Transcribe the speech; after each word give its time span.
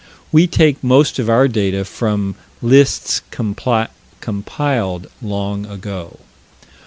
We 0.31 0.47
take 0.47 0.83
most 0.83 1.19
of 1.19 1.29
our 1.29 1.47
data 1.47 1.85
from 1.85 2.33
lists 2.59 3.21
compiled 3.29 5.07
long 5.21 5.65
ago. 5.67 6.19